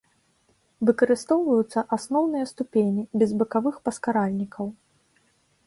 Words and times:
Выкарыстоўваюцца 0.87 1.83
асноўныя 1.99 2.45
ступені, 2.53 3.01
без 3.21 3.29
бакавых 3.43 3.75
паскаральнікаў. 3.85 4.65